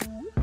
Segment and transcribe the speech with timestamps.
[0.00, 0.41] Ooh.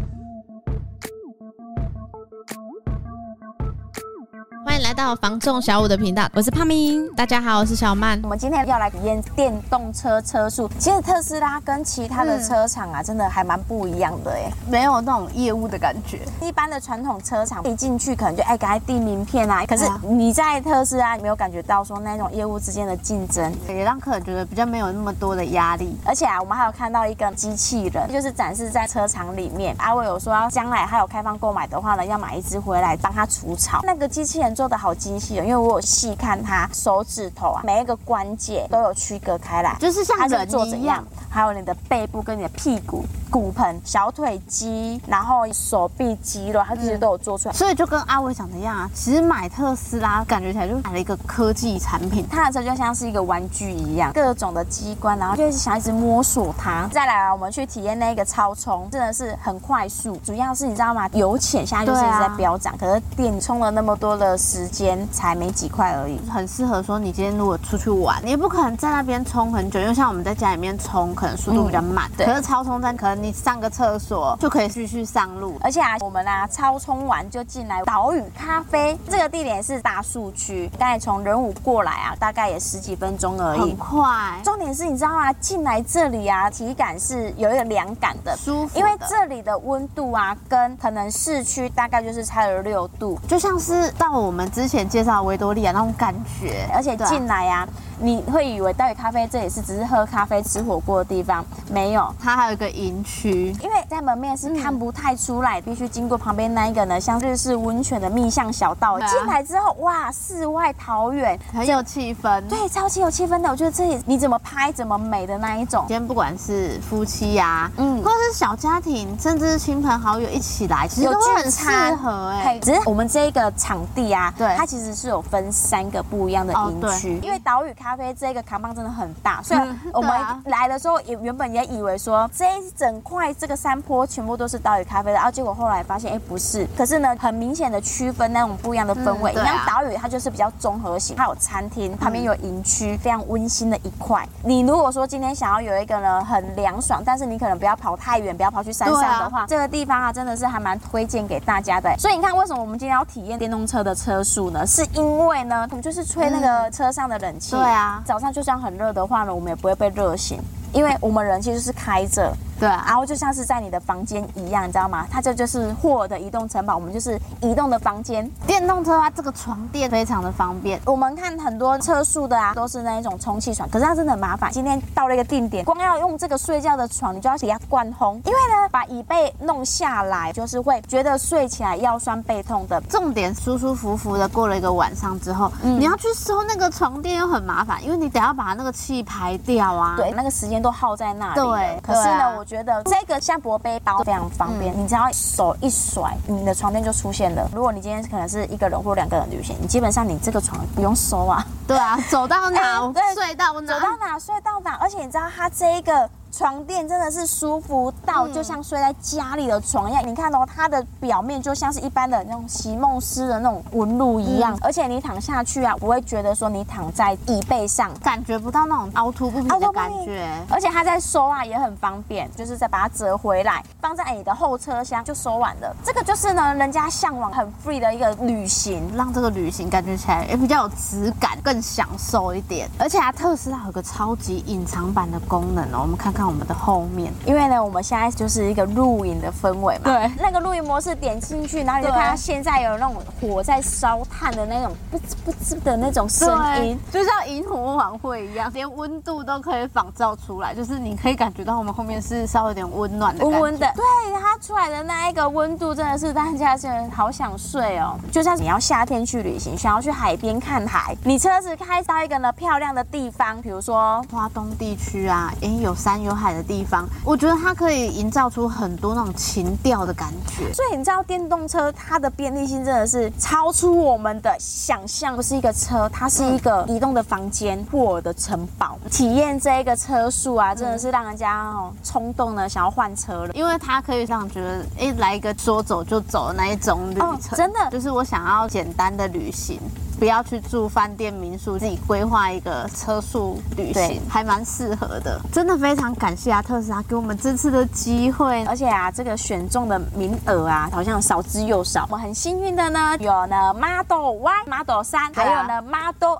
[4.81, 8.17] 来到房仲小五的频道，我是胖明，大家好，我是小曼。
[8.23, 10.69] 我们今天要来体验电动车车速。
[10.79, 16.21] 其实特斯拉跟其他的车厂啊，嗯、真的还蛮不一样的哎，没有那种业务的感觉。
[16.41, 19.65] 一般的传统车厂一进去可能就哎，赶快递名片啊。
[19.65, 25.97] 可是你在特斯拉，你没有感觉到说那种业务之间的竞争，也让客人觉得比较没有那么多的压力。
[26.05, 29.75] 而且啊，我们还有看到一个机器人，就是展示在车厂里面。
[29.77, 33.81] 阿伟有说，要将来还有开放购买的话呢，要买一只回来帮他除草。
[33.83, 35.43] 那个机器人做的好精细哦。
[35.43, 43.03] 因为我有细看它手指头啊，每一个关节都有区隔开来，就是像人做怎样，还有你的背部跟你的屁股。
[43.29, 48.89] 骨盆、小腿肌，然后手臂肌肉，它这些都有做出来，所以就跟阿伟讲的一样啊。
[48.93, 56.87] 其实买特斯拉感觉起来就买了一个科技产品，它的车就像是一个玩具一样，各种的机关，然后就是想一直摸索它。
[56.91, 60.15] 再来啊，我们去体验那个超充，真的是很快速。
[60.23, 61.07] 主要是你知道吗？
[61.13, 72.09] 油钱现在就是一直在飙涨，啊、可是电充了那么多的时间才没几块而已，很适合说你今天如果出去玩，你也不可能在那边充很久，因为像我们在家里面充，可能速度比较慢。
[72.11, 73.18] 嗯、对，可是超充站可能。
[73.21, 84.01] 你上个厕所就可以继续上路，而且啊，我们啊超充完就进来岛屿咖啡这个地点是大树区，刚才从仁武过来啊，大概也十几分钟而已，很快。
[84.43, 85.31] 重点是你知道吗？
[85.33, 88.79] 进来这里啊，体感是有一个凉感的，舒服。
[88.79, 96.67] 因为这里的温度啊，跟可能市区大概就是差了六度，就像是到我们之前介绍的维多利亚那种感觉。
[96.73, 97.69] 而且进来呀、啊。
[98.01, 108.97] 你会以为岛屿咖啡这里是只是喝咖啡、吃火锅的地方，没有，它还有一个营区，因为在门面是看不太出来，嗯、必须经过旁边那一个呢，像日式温泉的蜜巷小道。
[108.99, 113.49] 进、啊、来之后，哇，世外桃源，很有气氛，对，超级有气氛的。
[113.49, 115.83] 我觉得这里你怎么拍怎么美的那一种。
[115.87, 122.59] 今天不管是夫妻呀、啊，嗯，或者是小家庭，甚至是亲朋好友一起来，其实都很适合哎、欸。
[122.59, 127.88] 只是我们这一个场地啊，对，它其实是有分三个不一样的营区，哦、因为岛屿咖。
[127.89, 129.59] 咖啡这个扛棒真的很大，所以
[129.91, 130.11] 我们
[130.45, 139.31] 来的时候也原本也以为说这一整块这个山坡全部都是岛屿咖啡的，然后结果后来发现哎不是，可是呢很明显的区分那种不一样的氛围。
[139.31, 144.23] 你像岛屿它就是比较综合型，它有餐厅，旁边有营区，非常温馨的一块。
[144.43, 151.91] 你如果说今天想要有一个呢很凉爽，但是你可能不要跑太远，不要跑去山上的话，这个地方啊真的是还蛮推荐给大家的。
[151.97, 154.63] 所以你看为什么我们今天要体验电动车的车速呢？
[154.67, 157.55] 是因为呢我们就是吹那个车上的冷气。
[157.55, 157.78] 对啊。
[158.05, 160.39] 早上就算很热的话呢，我们也不会被热醒，
[160.73, 162.33] 因为我们人其实是开着。
[162.59, 165.07] 对，然后就像是在你的房间一样，你知道吗？
[165.09, 168.29] 它这就，是霍尔的移动城堡，我们就是移动的房间。
[168.45, 170.79] 电动车啊这个床垫非常的方便。
[170.85, 174.51] 我们看很多车速的啊，都是那一种充气床，可是它真的很麻烦。
[174.51, 182.81] 今天到了一个定点，光要用这个睡觉的床，你就要给它灌风，因为呢，把椅背弄下来，就是会觉得睡起来腰酸背痛的。
[182.89, 189.95] 重点舒舒服服的过了一个晚上之后，嗯、你要去收那个床垫又很麻烦，因为你得要把那个气排掉啊。
[189.95, 191.35] 对，那个时间都耗在那里。
[191.35, 193.19] 对，可是呢，啊、我觉得这个。
[193.21, 197.47] 像薄背包非常方便，嗯、你只要手一甩，你的床垫就出现了。
[197.53, 201.45] 如果你今天可能是一个人或两个人旅行，你基本上你这个床不用收啊。
[201.67, 204.75] 对啊，走到哪，欸、 对睡到哪，走到哪睡到哪。
[204.81, 206.09] 而且你知道它这一个。
[206.31, 220.29] 床垫真的是舒服到就像睡在家里的床一样，嗯、你看哦，它的表面就像是一般的那种席梦思的那种纹路一样，嗯、而且你躺下去啊，不会觉得说你躺在椅背上，感觉不到那种凹凸不平的感觉。
[220.49, 225.75] 而且它在收啊也很方便，就是再把它折回来，放在你的后车厢就收完了。
[225.83, 232.69] 这个就是呢，人家向往很 free 的一个旅行，让这个旅行感觉起来也比较有质感，更享受一点。
[232.77, 236.18] 而且啊，特斯拉有个超级隐藏版的功能哦，我们看看。
[236.19, 239.83] 看我们的后面，因为呢，我们现在就是一个露营的氛围嘛。
[239.85, 246.27] 对，那个露营模式点进去，然后你就看到现在有那种火在烧炭的那种不吱不吱的那种声
[246.61, 253.71] 音，就像萤火晚会一样，连温度都可以仿造出来，就是你可以感觉到我们后面是稍微有点温暖的，温温的。
[253.73, 253.85] 对，
[254.21, 257.97] 它出来的那一个温度真的是大家真的好想睡哦。
[258.11, 266.08] 就像你要夏天去旅行，想要去海边看海，你车子开到一个呢漂亮的地方，比如说花东地区啊，哎，有山有。
[266.09, 270.51] 有海的地方，我觉得它可以营造出很多那种情调的感觉。
[270.53, 275.15] 所以你知道，电动车它的便利性真的是超出我们的想象。
[275.15, 278.77] 不是一个车，它是一个移动的房间，霍尔的城堡。
[278.89, 283.33] 体验这一个车速啊，真的是让人家哦冲动的，想要换车了。
[283.33, 287.09] 因为它可以让觉得，哎，来一个说走就走的那一种旅程。
[287.09, 289.59] 哦，真的，就是我想要简单的旅行。
[289.99, 295.19] 不要去住饭店民宿，自己规划一个车速旅行，还蛮适合的。
[295.31, 301.85] 真的非常感谢啊，特斯拉给我们这次的机会，而且啊，这个选中的名额啊，好像少之又少。
[301.91, 306.17] 我们很幸运的呢，有呢 Model Y、Model 三还有呢 Model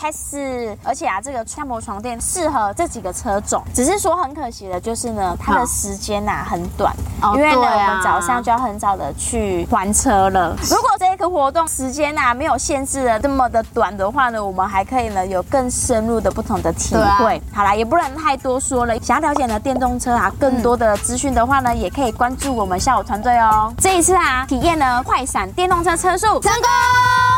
[0.00, 10.56] X，而且啊，这个帐篷床垫适合这几个车种，只是说很可惜的就是呢，它的时间呐、啊、很短，哦、因为呢、啊、我们早上就要很早的去还车了。
[10.70, 17.36] 如果这个活动时间呐、啊、没有限制的这么的短的话呢，我们还可以呢有更深入的不同的体会。
[17.36, 18.98] 啊、好啦，也不能太多说了。
[19.00, 23.74] 想要了解呢电动车啊更多的资讯的话呢，嗯、也可以关注我们下午团队哦。
[23.78, 27.37] 这一次啊，体验呢快闪电动车车速成功。